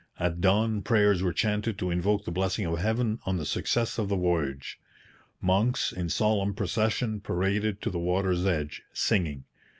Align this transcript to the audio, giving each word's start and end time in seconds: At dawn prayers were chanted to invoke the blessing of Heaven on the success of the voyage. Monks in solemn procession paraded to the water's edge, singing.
At 0.19 0.41
dawn 0.41 0.81
prayers 0.81 1.21
were 1.21 1.31
chanted 1.31 1.77
to 1.77 1.91
invoke 1.91 2.25
the 2.25 2.31
blessing 2.31 2.65
of 2.65 2.79
Heaven 2.79 3.19
on 3.27 3.37
the 3.37 3.45
success 3.45 3.99
of 3.99 4.09
the 4.09 4.15
voyage. 4.15 4.79
Monks 5.39 5.91
in 5.91 6.09
solemn 6.09 6.55
procession 6.55 7.19
paraded 7.21 7.83
to 7.83 7.91
the 7.91 7.99
water's 7.99 8.43
edge, 8.43 8.81
singing. 8.93 9.43